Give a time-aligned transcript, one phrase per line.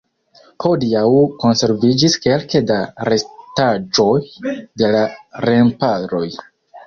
[0.63, 1.09] Hodiaŭ
[1.43, 2.79] konserviĝis kelke da
[3.11, 4.09] restaĵoj
[4.83, 5.03] de la
[5.49, 6.25] remparoj.